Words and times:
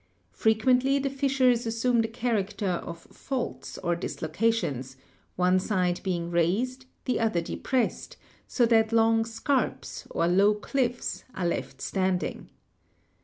Frequently 0.33 0.97
the 0.97 1.11
fissures 1.11 1.67
assume 1.67 2.01
the 2.01 2.07
character 2.07 2.65
of 2.71 3.01
'faults/ 3.11 3.77
or 3.83 3.95
dislocations, 3.95 4.97
one 5.35 5.59
side 5.59 6.01
being 6.01 6.31
raised, 6.31 6.87
the 7.05 7.19
other 7.19 7.39
depressed, 7.39 8.17
so 8.47 8.65
that 8.65 8.91
long 8.91 9.23
'scarps,' 9.25 10.07
or 10.09 10.27
low 10.27 10.55
cliffs, 10.55 11.23
are 11.35 11.45
left 11.45 11.81
stand 11.81 12.23
ing. 12.23 12.49